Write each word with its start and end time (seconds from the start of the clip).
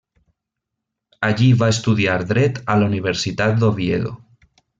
Allí 1.27 1.49
va 1.59 1.69
estudiar 1.73 2.15
Dret 2.33 2.57
a 2.75 2.79
la 2.81 2.89
Universitat 2.95 3.61
d'Oviedo. 3.61 4.17